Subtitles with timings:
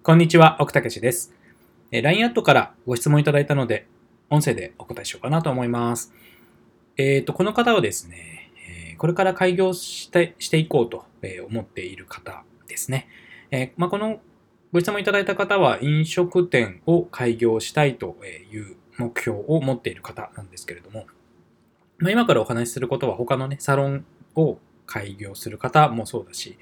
[0.00, 1.34] こんにちは、奥武史です。
[1.90, 3.86] えー LINE アットからご質問いただいたので、
[4.30, 6.14] 音声でお答えしようかなと思います。
[6.96, 8.50] えっ、と、この方はですね、
[8.90, 11.04] えーこれから開業してしていこうと
[11.50, 13.08] 思っている方ですね。
[13.50, 14.20] えーまあ、この
[14.72, 18.16] ご質問いただいた方は、飲食店を開業したいと
[18.52, 21.06] いう目標を持っている方なんですけれども、
[21.98, 24.06] まあ、今からお話しすることは他のね、サロン
[24.36, 26.56] を開業する方もそうだし、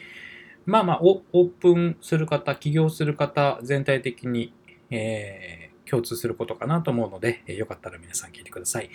[0.66, 4.52] まあまあ、オオープンする方、起業する方、全体的に、
[4.90, 8.90] えー共通することかなと思うので、えーよかったら皆さん聞いてください。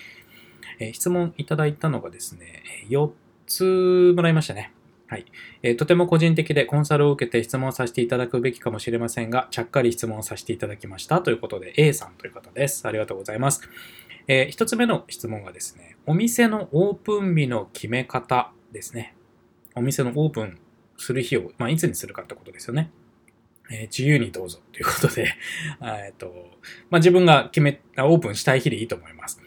[0.80, 3.10] えー質問いただいたのがですね、4
[3.48, 4.74] つもらいましたね。
[5.08, 5.26] はい、
[5.64, 12.86] えーとても個人的でコンサルを受けて質問させていただくべきかもしれませんが、ちゃっかり質問させていただきましたということで、A さんという方です。
[12.86, 13.62] ありがとうございます。
[14.28, 19.16] え1つ目の質問がですね、お店のオープン日の決め方ですね。
[19.76, 20.60] お店のオープン
[21.02, 22.92] する日を、まあ、いつにするかってことですよね。
[23.70, 25.34] えー自由にどうぞということで、
[25.82, 26.52] えっと、
[26.90, 29.42] まあ、自分が決めオープンしたい日でいいと思います。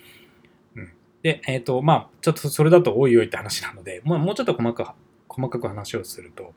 [0.76, 0.90] うん、
[1.22, 4.96] で、えっ、と、まあ、ちょっとそれだとおいおいって話なので、まあ、もうちょっと細か
[5.28, 6.54] く、細かく話をすると、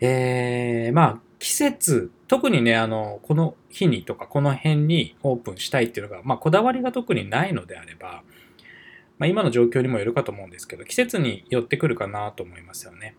[0.00, 8.22] えー、まあ、季節、特にね、あの、この日にとか、この辺にオープンしたいっていうのが、まあ、こだわりが特にないのであれば、
[9.18, 13.16] まあ、今の状況にもよるかと思うんですけど、季節によってくるかなと思いますよね。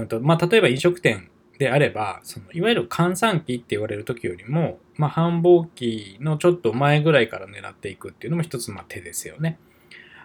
[0.00, 9.58] うんとまあ、例えば飲食店であれば、そのいわゆる閑散期って言われる時よりも、まあ、繁忙期のちょっと前ぐらいから狙っていくっていうのも一つまあ手ですよね。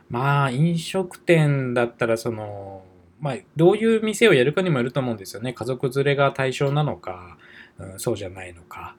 [0.09, 2.83] まあ、飲食店だったら、その、
[3.21, 5.53] まあ、どういう店をやるかにもよると思うんですよね。
[5.53, 7.37] 家族連れが対象なのか、
[7.77, 8.95] うんそうじゃないのか、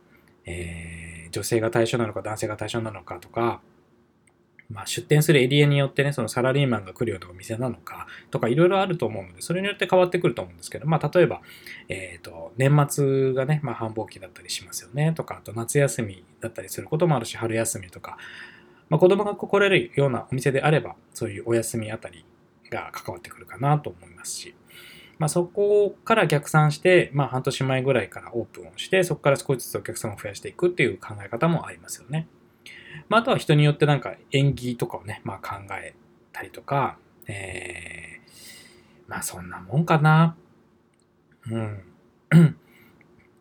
[0.46, 3.60] えー女性が対象なのか、男性が対象なのかとか、
[4.72, 11.42] まあ、出店するエリアによってね、そのサラリーマンが来るようなお店なのかとかいろいろあると思うので、それによって変わってくると思うんですけど、まあ、例えば、
[11.88, 18.16] えっ、と、年末がね、まあ、繁忙期だったりしますよね、とか、あと夏休みだったりすることもあるし、春休みとか、
[18.88, 22.24] まあ、子供が来れるようなお店であれば、そういうお休みあたり
[22.70, 24.54] が関わってくるかなと思いますし、
[25.18, 32.26] まあ、そこから逆算して、まあ、半年前ぐらいからオープンをして、そこから少しずつお客さんを増やしていくっていう考え方もありますよね。
[33.12, 35.94] まあ、あとは人によってなんか縁起とかをね、まあ、考え
[36.32, 36.96] たりとか、
[37.26, 40.34] えー、まあそんなもんかな。
[41.50, 41.82] うん。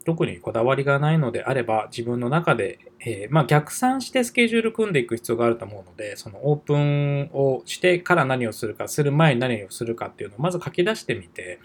[0.04, 11.60] 特にこだわりがないのであれば、自分の中で、えーまあ、逆算してスケジュール組んでいく必要があると思うので、そのオープンをしてから何をするか、する前に何をするかっていうのをまず書き出してみて、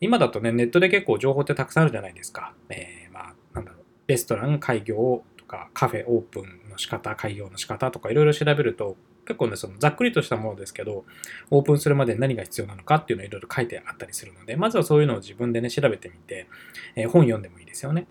[0.00, 2.54] 今だとね、ネットで結構情報ってたくさんあるじゃないですか。
[2.70, 5.22] えーまあ、なんだろう、レストラン開業
[5.52, 8.96] か、カフェオープンの仕方、開業の仕方とかいろいろ調べると、
[9.26, 11.04] 結構ね、そのざっくりとしたものですけど、
[11.50, 16.48] オープンするまで何が必要なのかっていうのをいろいろ書いてあったりするので、まずはそういうのを自分でね、調べてみて、
[16.96, 18.06] えー本読んでもいいですよね。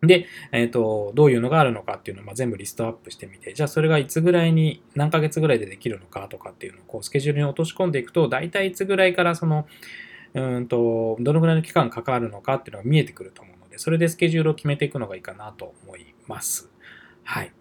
[0.00, 9.66] で、えっ、と、どういうのがあるのかっていうのをま全部リストアップしてみて、じゃあそれがいつぐらいに、何ヶ月ぐらいでできるのかとかっていうのをこうスケジュールに落とし込んでいくと、大体いつぐらいからその、
[10.34, 13.47] うんと、どのぐらいの期間かかるのかっていうのが見えてくると思うの
[13.78, 16.70] それでスケジュールを決めていくのがいいかなと思います。
[17.24, 17.52] はい。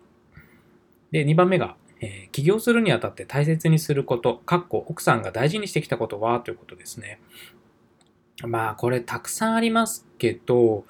[1.11, 7.19] で、2番目が、えー起業するにあたって大切にすること、かっこ奥さんが大事にしてきたことはということですね。
[8.45, 10.85] まあ、これたくさんありますけど、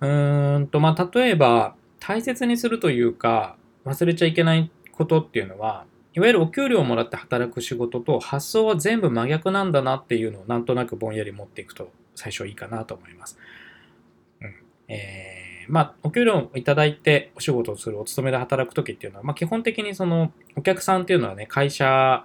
[0.00, 3.56] うーんと、まあ、例えば、大切にするというか、
[3.86, 13.38] 忘れちゃいけないことっていうのは、いわゆるお給料をもらって働く仕事と発想は全部真逆なんだなっていうのをなんとなくぼんやり持っていくと最初いいかなと思います。
[14.92, 22.24] えーまあ、お給料をいただいてお仕事をする、お勤めで働くときっていうのは、まあ、基本的にそのお客さんっていうのはね、会社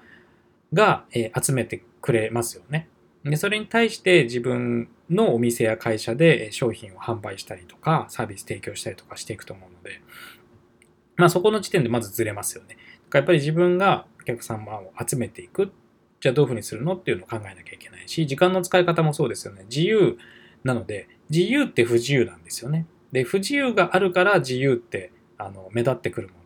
[0.73, 2.89] が、えー集めてくれますよね。
[3.23, 10.01] で、それに対して自分のお店や会社で商品を販売したりとか、サービス提供したりとかしていくと思うので、
[11.15, 12.75] まあそこの時点でまずずれますよね。
[12.75, 12.79] だか
[13.11, 15.71] らやっぱり自分がお客様を集めていく。
[16.19, 19.65] じゃあどういうふうにするのっていうのを考えなきゃいけないし、時間の使い方もそうですよね。
[19.69, 20.17] 自由
[20.67, 22.85] なので、自由って不自由なんですよね。
[23.13, 26.39] で、不自由があるから自由ってあの目立ってくるもの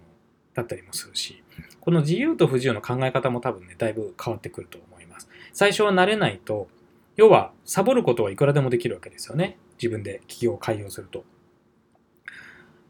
[0.54, 1.44] だったりもするし、
[1.80, 5.28] この自由と不自由の考え方も多分ね、だいぶ変わってくると思います。
[5.54, 6.70] 最初は慣れないと、
[7.16, 9.58] 要はサボることはいくらでもできるわけですよね。
[9.82, 11.26] 自分で企業を開業すると。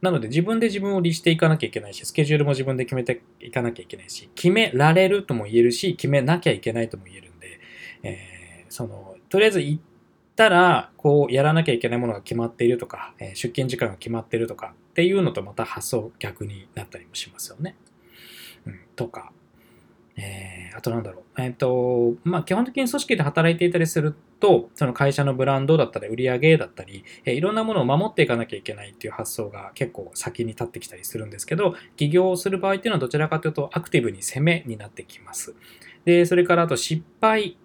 [0.02, 7.60] なので自分で自分を律していかなきゃいけないし、スケジュールも自分で決めていかなきゃいけないし、決められるとも言えるし、決めなきゃいけないとも言えるんで、
[8.04, 8.42] えー
[8.72, 9.84] その、とりあえず行っ
[10.36, 17.76] たら、こうやらなきゃいけないものが決まっているとか、えー出勤時間が決まっているとかっていうのとまた発想逆になったりもしますよね。
[18.66, 19.32] うん、とか、
[20.18, 21.42] えーあとなんだろう。
[21.42, 35.56] えっ、と、まあ基本的に組織で働いていたりすると、その会社のブランドだったり、売り上げだったり、えいろんなものを守っていかなきゃいけないっていう発想が結構先に立ってきたりするんですけど、起業をする場合っていうのはどちらかというとアクティブに攻めになってきます。
[36.06, 37.58] で、それからあと失敗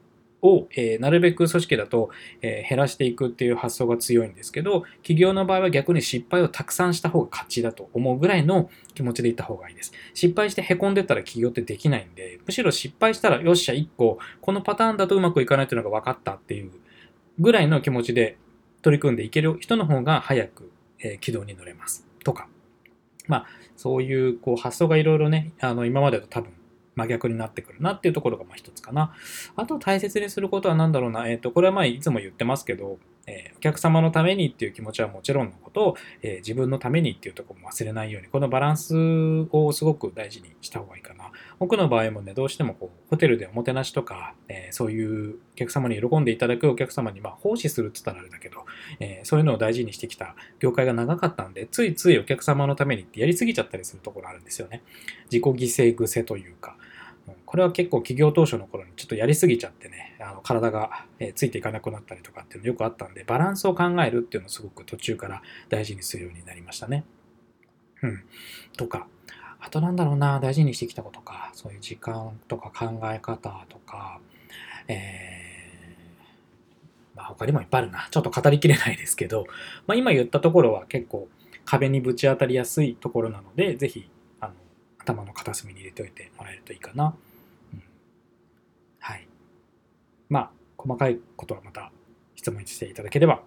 [0.47, 2.11] を、えー、なるべく組織だと、
[2.43, 9.93] えー、減らしていくっていう発想が強いんですけど、企業の場合は逆に失敗をたくさんした方が勝ちだと思うぐらいの気持ちでいった方がいいです。
[10.15, 16.71] 失敗して凹んでたら起業ってできないんで、むしろ失敗したらよっしゃ1個、このパターンだとうまくいかないっていうのが分かったっていう
[17.39, 18.39] ぐらいの気持ちで
[18.83, 20.71] 取り組んでいける人の方が早く、
[21.01, 22.07] えー、軌道に乗れます。
[22.25, 22.49] とか。
[23.29, 23.47] まあ、
[23.77, 26.53] そういうこう発想がいろいろね、あの今までと多分
[26.97, 29.15] 真逆になってくるなっていうところがまあ一つかな。
[29.55, 31.29] あと大切にすることは何だろうな。
[31.29, 38.95] えっ、ー、と、これはまあいつも言ってますけど、えー、お客様のためにっていう気持ちはもちろんのことを、えー、自分のためにっていうところも忘れないように、このバランス
[39.51, 41.31] をすごく大事にした方がいいかな。
[41.59, 48.65] 僕の場合もね、どうしてもこうホテルでおもてなしとか、えー、そういうお客様に喜んでいただくお客様に、まあ、奉仕するって言ったらあれだけど、
[49.01, 54.83] えそういうのを大事にしてきた業界が長かったんで、ついついお客様のためにってやりすぎちゃったりするところあるんですよね。
[55.31, 56.77] 自己犠牲癖というか。
[57.45, 67.05] これは結構企業当初の頃にちょっとやりすぎちゃってね、あの体が、ついていかなくなったりとかっていうのよくあったんで、バランスを考えるっていうのをすごく途中から大事にするようになりましたね。
[68.03, 68.25] うん。
[68.77, 69.09] とか、
[69.67, 74.21] あとなんだろうな、大事にしてきたことか、そういう時間とか考え方とか、
[74.87, 78.07] えー、まあ他にもいっぱいあるな。
[78.09, 79.45] ちょっと語りきれないですけど、
[79.89, 81.27] まあ今言ったところは結構
[81.65, 84.09] 壁にぶち当たりやすいところなので、ぜひ、
[84.39, 84.53] あの、
[84.99, 87.17] 頭の片隅に入れておいてもらえるといいかな。
[87.75, 87.83] うん
[89.01, 89.27] はい。
[90.29, 91.91] まあ、細かいことはまた
[92.37, 93.43] 質問していただければ、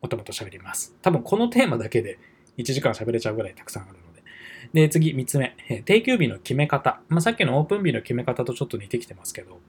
[0.00, 0.94] もともと喋ります。
[1.02, 2.20] 多分このテーマだけで
[2.56, 3.99] 1時間喋れちゃうぐらいたくさんある
[4.72, 4.88] で。
[4.88, 5.56] 次、3つ目。
[5.84, 7.00] 定休日の決め方。
[7.08, 9.60] まあ、さっきのオープン日の決め方とちょっと似てきてますけど、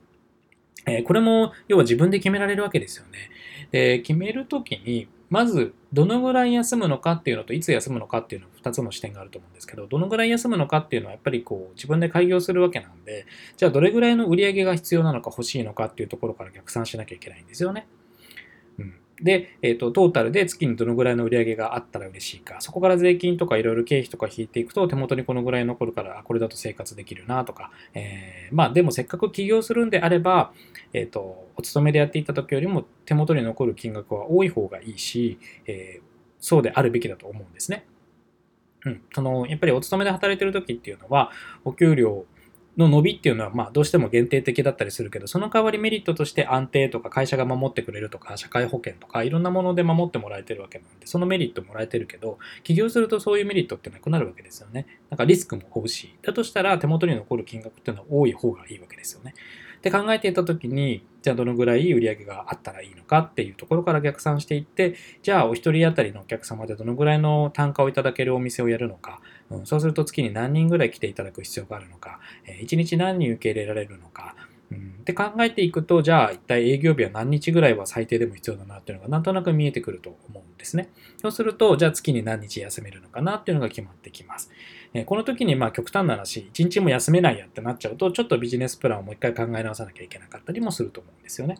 [0.86, 3.30] えー、これも、要は自分で決められるわけですよね。
[3.70, 17.86] で、決めるときに、まず、どのぐらい休むのかっていうのと、いつ休むのかっていうの2つの視点があると思うんですけど、どのぐらい休むのかっていうのは、やっぱりこう、自分で開業するわけなんで、じゃあどれぐらいの売り上げが必要なのか欲しいのかっていうところから逆算しなきゃいけないんですよね。
[19.22, 30.52] で、えーと、トータルで月にどのぐらいの売り上げがあったら嬉しいか、そこから税金とかいろいろ経費とか引いていくと、手元にこのぐらい残るから、これだと生活できるなとか、えー、まあでもせっかく起業するんであれば、
[30.92, 36.02] えっ、ー、と、お勤めでやっていた時よりも手元に残る金額は多い方がいいし、えー、
[36.40, 37.86] そうであるべきだと思うんですね。
[38.84, 39.02] うん。
[39.14, 41.30] その、やっぱりお勤めで働いてる時っていうのは、
[41.64, 42.26] お給料
[42.76, 54.86] の伸びっていうのは、まあ、どうしても限定的だったりするけど、その代わりメリットとして安定とか会社が守ってくれるとか、社会保険とか、いろんなもので守ってもらえてるわけなんで、そのメリットもらえてるけど、起業するとそういうメリットってなくなるわけですよね。
[55.10, 59.34] なんかリスクも負うし、だとしたら手元に残る金額っていうのは多い方がいいわけですよね。
[59.82, 69.20] で考えていた時にじゃあどのぐらい売り上げがあったらいいのかっていうところから逆算していってじゃあお一人当たりのお客様でどのぐらいの単価をいただけるお店をやるのか、
[69.50, 74.36] うん、そうすると月に何人ぐらい来ていただく必要があるのか、え、1日何人受け入れられるのか、
[74.70, 80.88] うん、って考えていくとじゃあ一体営業日は何日ぐらいは最低でも必要だなっていうのがなんとなく見えてくると思うんですね。
[81.20, 84.50] そうするとじゃあ月に何日休めるのかなっていうのが決まってきます。
[84.94, 91.58] えこの時にまあ極端な話、一日も休めないやってなっちゃうと、ちょっとビジネスプランをもう一回考え直さなきゃいけなかったりもすると思うんですよね。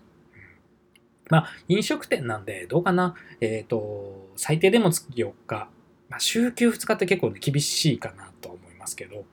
[1.31, 3.15] まあ、飲食店なんで、どうかな。
[3.41, 5.69] えっ、ー、と、最低でも月4日。
[6.11, 9.25] まあ、週休2日って結構、ね、厳しいかなと思いますけど、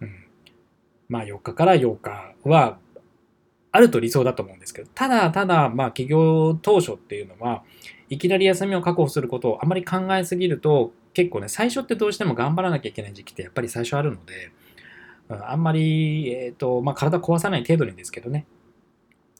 [0.00, 0.24] うん。
[1.08, 2.78] まあ、4日から8日は、
[3.72, 7.64] あると理想だと思うんですけど、ただ、ただ、まあ、企業当初っていうのは、
[8.08, 14.52] いきなり休みを確保することをあまり考えすぎると、結構ね、最初ってどうしても頑張らなきゃいけない時期ってやっぱり最初あるので、
[15.28, 18.46] あんまり、え、ー、と、まあ、体壊さない程度にですけどね。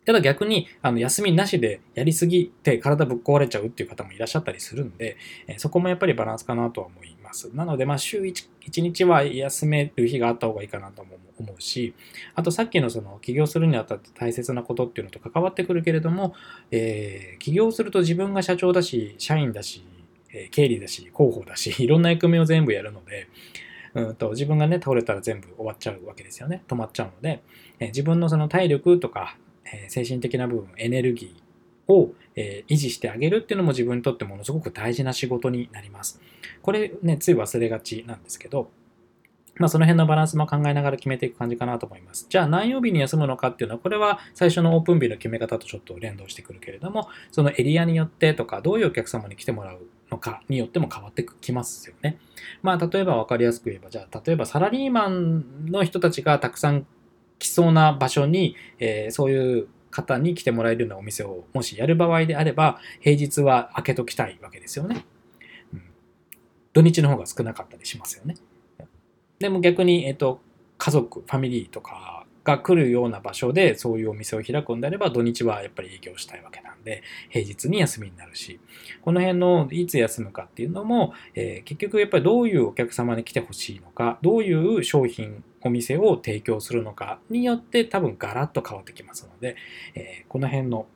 [0.05, 7.51] ただ逆に、あの、休みなしでやりすぎて体ぶっ壊れちゃうっていう方もいらっしゃったりするんで、えそこもやっぱりバランスかなとは思います。
[7.55, 11.95] なので、まあ、週 1, 1日は休める日があった方がいいかなとも思うし、
[12.35, 16.35] あとさっきのその起業するにあたって大切なことっていうのと関わってくるけれども、
[16.71, 19.83] えー、起業すると自分が社長だし、社員だし、
[20.33, 23.29] え経理だし、広報だし、 いろんな役目を全部やるので、
[23.95, 26.63] うんと自分がね、倒れたら全部終わっちゃうわけですよね。
[26.69, 27.43] 止まっちゃうので、
[27.81, 36.21] え自分のその体力とか、え精神的な部分、エネルギーを、え維持してあげるっていうのも自分にとってものすごく大事な仕事になります。
[36.63, 38.71] これね、つい忘れがちなんですけど、
[39.61, 42.27] まあ、その辺のバランスも考えながら決めていく感じかなと思います。
[42.31, 52.19] じゃあ何曜日に休むのかっていうのは、これは最初のオープン日の決め方とちょっと連動してくるけれども、そのエリアによってとか、どういうお客様に来てもらうのかによっても変わってきますよね。
[52.63, 56.87] まあ、例えば分かりやすく言えば、じゃあ、例えばサラリーマンの人たちがたくさん
[57.39, 65.05] 来そうな場所に、えー、そういう方に来てもらえるようなお店をもしやる場合であれば、平日は開けときたいわけですよね。
[65.73, 65.83] うん、
[66.73, 68.37] 土日の方が少なかったりしますよね。
[69.39, 70.41] でも逆に、えっと、
[70.77, 78.61] 家族、ファミリーとかが来るような場所でそういうお店を開くんであれば土日はやっぱり営業したいわけだで平日に休みになるし
[79.03, 89.57] この辺のいつ休むかっていうのも、えー、結局やっぱりどういうお客様に来てほしいのかどういう商品お店を提供するのかによって多分ガラッと変わってきますので、
[89.95, 90.87] えー、この辺の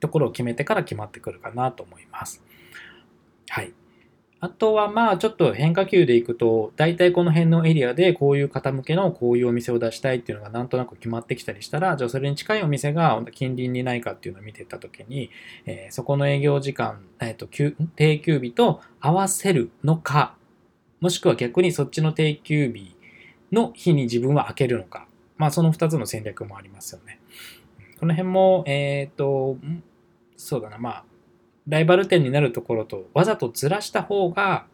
[0.00, 2.42] ところを決めてから決まってくるかなと思います。
[3.48, 3.72] はい。
[4.38, 15.30] あとはまあちょっと変化球でいくと、大体この辺のエリアでこういう方向けのこういうお店を出したいっていうのがなんとなく決まってきたりしたら、じゃあそれに近いお店が近隣にないかっていうのを見てたときに、
[15.64, 17.48] えー、そこの営業時間、えーと、
[17.96, 20.36] 定休日と合わせるのか、
[21.00, 22.94] もしくは逆にそっちの定休日
[23.52, 27.20] の日に自分は開けるのか、まあその2つの戦略もありますよね。
[27.98, 29.56] この辺も、えっ、ー、と、
[30.36, 31.04] そうだな、まあ
[31.68, 34.66] ライバル店になるところとわざとずらした方が、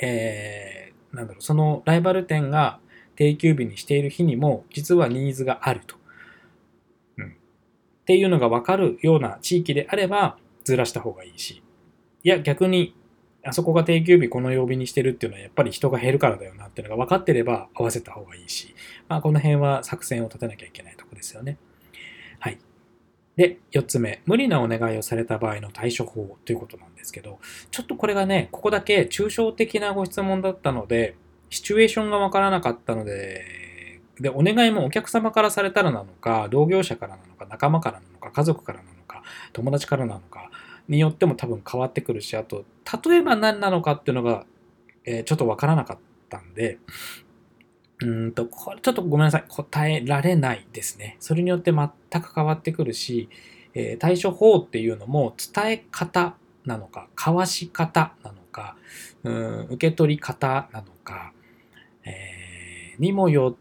[0.00, 2.78] えー、なんだろう、そのライバル店が
[3.16, 5.96] 定休日にしている日にも実はニーズがあると。
[7.16, 7.26] うん。
[7.26, 7.30] っ
[8.04, 11.62] ていうのがわかるような地域であればずらした方がいいし、
[12.22, 12.94] いや逆に
[13.44, 18.74] あそこが定休日この曜日にしてるっていうのはやっぱり人が減るからだよなっていうのが分かってれば合わせた方がいいし、
[19.08, 21.58] まあこの辺は作戦を立てなきゃいけないとこですよね。
[23.38, 27.38] で、4つ目、無理なお願いをされた場合の対処法ということなんですけど、
[27.70, 31.14] ちょっとこれがね、ここだけ抽象的なご質問だったので、
[31.48, 40.50] シチュエーションがわからなかったので、で、お願いもお客様からされたらなのか、同業者からなのか、仲間からなのか、家族からなのか、友達からなのか
[40.88, 42.64] によっても多分変わってくるし、あと、
[43.06, 44.46] 例えば何なのかっていうのが、
[45.04, 46.78] えー、ちょっとわからなかったんで、
[48.00, 49.44] うんと、これちょっとごめんなさい。
[49.48, 51.16] 答えられないですね。
[51.20, 53.28] それによって全く変わってくるし、
[53.74, 58.76] えー、対処法っていうのも伝え方なのか、交わし方なのか、
[59.24, 61.32] うん受け取り方なのか、
[62.04, 63.56] えー、にもよ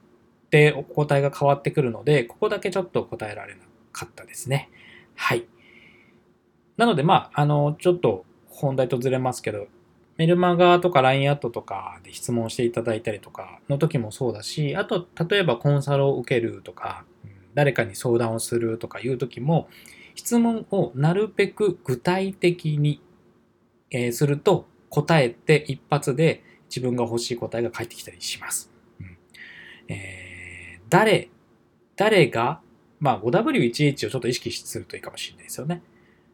[0.45, 4.69] ってお答えが変わってくるので、ここだけちょっと答えられなかったですね。
[5.15, 5.45] はい。
[6.77, 9.67] なので、まあ、あの、ちょっと本題とずれますけど、
[10.17, 17.05] メルマガとか LINE アットとかで質問していただいたりとかの時もそうだし、あと、例えばコンサルを受けるとか、
[17.53, 19.69] 誰かに相談をするとかいう時も、
[20.15, 23.01] 質問をなるべく具体的に、
[23.89, 28.71] えすると答えて一発で自分が欲しい答えが返ってきたりします。
[28.99, 29.17] うん
[29.87, 31.29] えー、誰、
[31.95, 32.59] 誰が、
[32.99, 35.83] まあ 5W11 をちょっと意識するといいかもしれないですよね。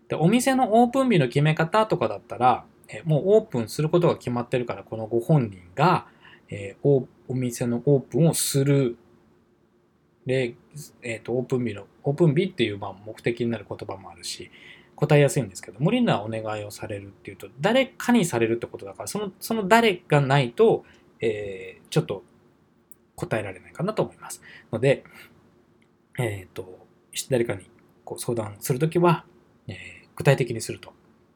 [0.08, 6.08] でお店のオープン日の決め方とかだったら、えもうオープンすることが決まってるから、このご本人が、
[6.50, 8.98] え、おお店のオープンをする。
[10.26, 10.56] で、
[11.02, 14.52] えっ、と、オープン日の、オープン日っていうまあ目的になる言葉もあるし、
[14.96, 20.86] 答えやすいんですけど、無理なお願いをされるっていうと、誰かにされるってことだから、その、その誰がないと、
[21.20, 22.24] えー、ちょっと
[23.16, 24.42] 答えられないかなと思います。
[24.72, 25.04] ので、
[26.20, 26.84] えっ、ー、と、
[27.30, 27.70] 誰かに
[28.06, 29.26] こう相談するときは、
[29.68, 29.76] えー、
[30.16, 30.94] 具体的にすると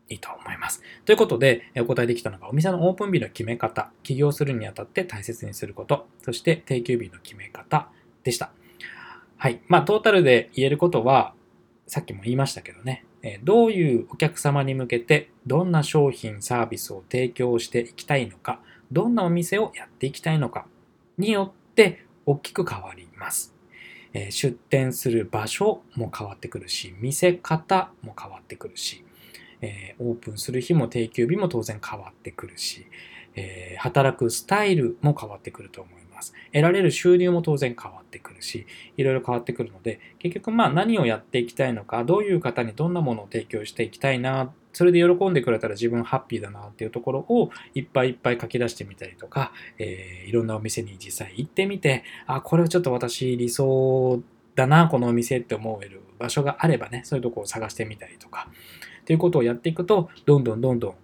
[0.09, 0.81] いいと思います。
[1.05, 7.89] ということで、お答えできたのが、お店のオープン日の決め方、起業するにあたって大切にすること、そして定休日の決め方
[8.23, 8.51] でした。
[9.37, 9.61] はい。
[9.67, 11.33] まあ、トータルで言えることは、
[11.85, 13.05] さっきも言いましたけどね、
[13.43, 18.61] どういうお客様に向けて、どんな商品、サービスを提供していきたいのか、
[18.91, 20.65] どんなお店をやっていきたいのか
[21.17, 23.53] によって大きく変わります。
[24.29, 29.03] 出店する場所も変わってくるし、見せ方も変わってくるし、
[29.61, 32.85] えー、オープンする日も定休日も当然変わってくるし、
[33.35, 36.33] えー、働くスタイルも変わってくると思います。
[36.51, 38.65] 得られる収入も当然変わってくるし、
[38.97, 54.21] いろいろ変わってくるので、結局まあ何をやっていきたいのか、どういう方にどんなものを提供していきたいな、それで喜んでくれたら自分ハッピーだなっていうところをいっぱいいっぱい書き出してみたりとか、えー、いろんなお店に実際行ってみて、あ、これはちょっと私理想
[54.55, 58.49] だな、このお店って思える場所があればね、そういうとこを探してみたりとか、
[59.07, 60.95] ということをやっていくと、どんどんどんどん、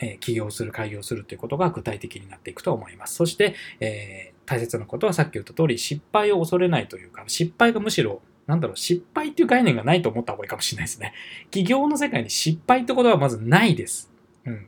[0.00, 3.16] え起業する、開業するということが具体的になっていくと思います。
[3.16, 11.12] そして、え、大切なことはさっき言った通り、失敗を恐れないというか、失敗がむしろなんだろう、失敗っていう概念がないと思った方がいいかもしれないですね。
[11.50, 14.10] 起業の世界に失敗ってことはまずないです。
[14.46, 14.66] うん。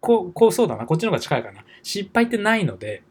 [0.00, 0.86] こう、こうそうだな。
[0.86, 1.62] こっちの方が近いかな。
[1.82, 3.02] 失敗ってないので、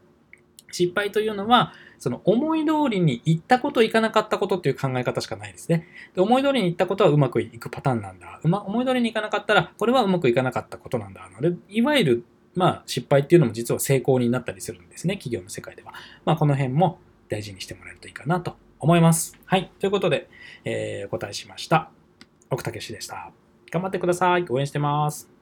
[0.72, 5.86] 失敗というのは、その思い通りに行ったこと、いかなかったことっていう考え方しかないですね。
[6.14, 8.40] で思い通りに行ったことはうまくいくパターンなんだ。
[8.42, 11.28] うま、思い通りにいかなかったら、これはうまくいかなかったことなんだ。
[11.30, 12.24] ので、いわゆる、
[12.54, 15.14] まあ、失敗っていうのも実は成功になったりするんですね。
[15.14, 15.92] 企業の世界では。
[16.24, 19.38] まあ、この辺も大事にしてもらえるといいかなと思います。
[19.44, 19.70] はい。
[19.78, 20.28] ということで、
[20.64, 21.90] えーお答えしました。
[22.50, 23.30] 奥武史でした。
[23.70, 24.46] 頑張ってください。
[24.48, 25.37] 応援してます。